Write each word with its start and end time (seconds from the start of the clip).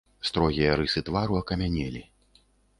Строгія 0.29 0.71
рысы 0.79 1.05
твару 1.11 1.39
акамянелі. 1.43 2.05